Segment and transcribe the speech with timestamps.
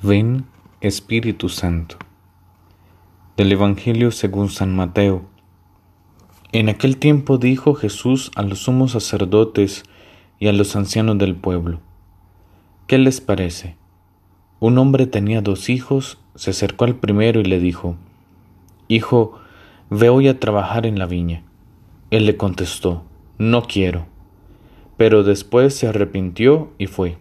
[0.00, 0.44] Ven,
[0.80, 1.96] Espíritu Santo.
[3.36, 5.22] Del Evangelio según San Mateo.
[6.52, 9.82] En aquel tiempo dijo Jesús a los sumos sacerdotes
[10.38, 11.80] y a los ancianos del pueblo,
[12.86, 13.74] ¿qué les parece?
[14.60, 17.96] Un hombre tenía dos hijos, se acercó al primero y le dijo,
[18.86, 19.40] Hijo,
[19.90, 21.42] ve hoy a trabajar en la viña.
[22.12, 23.02] Él le contestó,
[23.36, 24.06] No quiero.
[24.96, 27.18] Pero después se arrepintió y fue.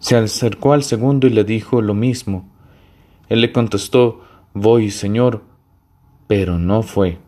[0.00, 2.48] Se acercó al segundo y le dijo lo mismo.
[3.28, 4.22] Él le contestó,
[4.54, 5.44] Voy, Señor,
[6.26, 7.18] pero no fue.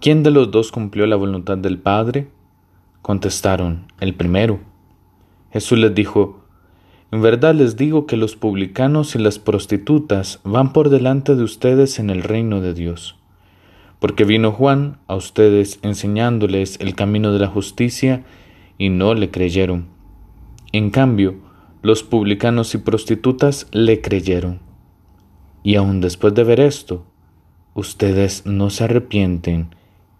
[0.00, 2.28] ¿Quién de los dos cumplió la voluntad del Padre?
[3.02, 4.60] Contestaron, el primero.
[5.50, 6.44] Jesús les dijo,
[7.10, 11.98] En verdad les digo que los publicanos y las prostitutas van por delante de ustedes
[11.98, 13.16] en el reino de Dios.
[13.98, 18.24] Porque vino Juan a ustedes enseñándoles el camino de la justicia
[18.78, 19.88] y no le creyeron.
[20.72, 21.45] En cambio,
[21.82, 24.60] los publicanos y prostitutas le creyeron.
[25.62, 27.04] Y aun después de ver esto,
[27.74, 29.74] ustedes no se arrepienten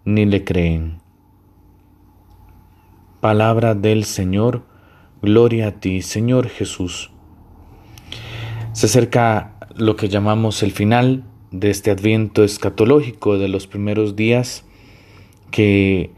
[0.05, 0.99] ni le creen.
[3.19, 4.63] Palabra del Señor,
[5.21, 7.11] gloria a ti, Señor Jesús.
[8.73, 14.65] Se acerca lo que llamamos el final de este adviento escatológico de los primeros días
[15.49, 16.11] que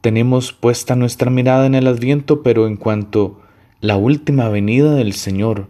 [0.00, 3.41] tenemos puesta nuestra mirada en el adviento, pero en cuanto
[3.82, 5.68] la última venida del Señor,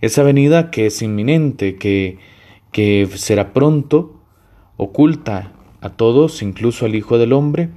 [0.00, 2.18] esa venida que es inminente, que,
[2.72, 4.20] que será pronto,
[4.76, 7.70] oculta a todos, incluso al Hijo del Hombre,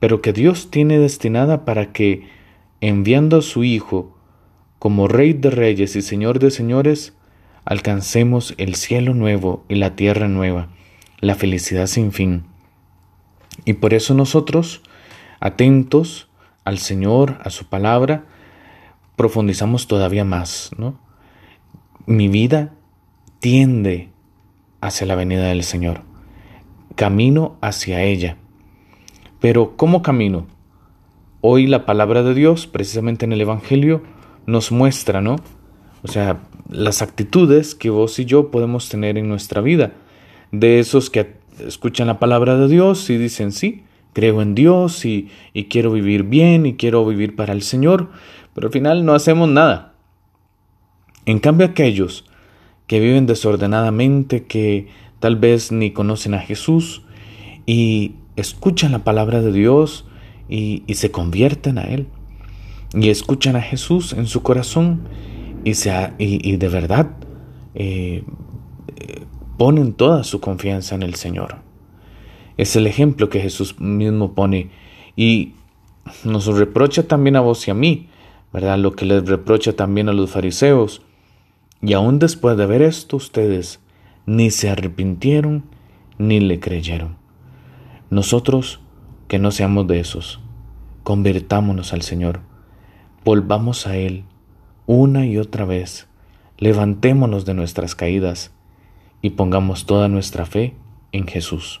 [0.00, 2.26] pero que Dios tiene destinada para que,
[2.80, 4.18] enviando a su Hijo
[4.80, 7.14] como Rey de Reyes y Señor de Señores,
[7.64, 10.70] alcancemos el cielo nuevo y la tierra nueva,
[11.20, 12.46] la felicidad sin fin.
[13.64, 14.82] Y por eso nosotros,
[15.38, 16.28] atentos
[16.64, 18.24] al Señor, a su palabra,
[19.20, 20.98] profundizamos todavía más, ¿no?
[22.06, 22.72] Mi vida
[23.38, 24.08] tiende
[24.80, 26.04] hacia la venida del Señor.
[26.94, 28.38] Camino hacia ella.
[29.38, 30.46] Pero ¿cómo camino?
[31.42, 34.02] Hoy la palabra de Dios, precisamente en el Evangelio,
[34.46, 35.36] nos muestra, ¿no?
[36.02, 39.92] O sea, las actitudes que vos y yo podemos tener en nuestra vida.
[40.50, 45.28] De esos que escuchan la palabra de Dios y dicen, sí, creo en Dios y,
[45.52, 48.10] y quiero vivir bien y quiero vivir para el Señor,
[48.54, 49.94] pero al final no hacemos nada.
[51.26, 52.24] En cambio aquellos
[52.86, 54.88] que viven desordenadamente, que
[55.20, 57.02] tal vez ni conocen a Jesús
[57.66, 60.06] y escuchan la palabra de Dios
[60.48, 62.08] y, se convierten a Él
[62.92, 65.02] y escuchan a Jesús en su corazón
[65.64, 67.10] y, se, y, de verdad
[67.74, 68.24] eh,
[69.56, 71.58] ponen toda su confianza en el Señor.
[72.60, 74.70] Es el ejemplo que Jesús mismo pone
[75.16, 75.54] y
[76.24, 78.08] nos reprocha también a vos y a mí
[78.52, 78.78] ¿verdad?
[78.78, 81.02] Lo que les reprocha también a los fariseos.
[81.82, 83.80] Y aún después de ver esto, ustedes
[84.26, 85.64] ni se arrepintieron
[86.18, 87.16] ni le creyeron.
[88.10, 88.80] Nosotros,
[89.28, 90.40] que no seamos de esos,
[91.04, 92.40] convirtámonos al Señor,
[93.24, 94.24] volvamos a Él
[94.86, 96.08] una y otra vez,
[96.58, 98.52] levantémonos de nuestras caídas
[99.22, 100.74] y pongamos toda nuestra fe
[101.12, 101.80] en Jesús.